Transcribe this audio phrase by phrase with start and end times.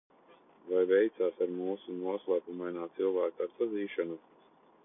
[0.71, 4.23] Vai veicās ar mūsu noslēpumainā cilvēka atpazīšanu?